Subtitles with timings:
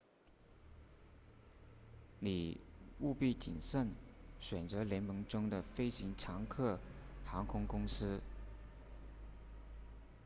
[2.17, 2.57] 你
[3.01, 3.91] 务必谨慎
[4.39, 6.79] 选择联盟中的飞行常客
[7.23, 8.19] 航空公司